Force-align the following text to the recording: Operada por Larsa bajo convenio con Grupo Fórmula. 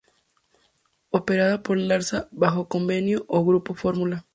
Operada 1.11 1.61
por 1.61 1.77
Larsa 1.77 2.27
bajo 2.31 2.67
convenio 2.67 3.23
con 3.27 3.45
Grupo 3.45 3.75
Fórmula. 3.75 4.25